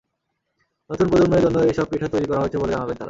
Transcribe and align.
নতুন 0.89 1.07
প্রজন্মের 1.09 1.41
জন্যই 1.41 1.69
এসব 1.69 1.85
পিঠা 1.85 2.07
তৈরি 2.07 2.25
করা 2.25 2.41
হয়েছে 2.41 2.57
বলে 2.57 2.71
জানালেন 2.71 2.89
তাঁরা। 2.89 2.99